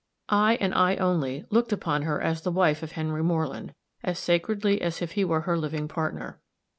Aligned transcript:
I, 0.29 0.55
and 0.59 0.73
I 0.73 0.95
only, 0.95 1.45
looked 1.51 1.71
upon 1.71 2.01
her 2.01 2.19
as 2.19 2.41
the 2.41 2.49
wife 2.51 2.81
of 2.81 2.93
Henry 2.93 3.21
Moreland, 3.23 3.75
as 4.01 4.17
sacredly 4.17 4.81
as 4.81 4.99
if 4.99 5.11
he 5.11 5.23
were 5.23 5.41
her 5.41 5.59
living 5.59 5.87
partner. 5.87 6.39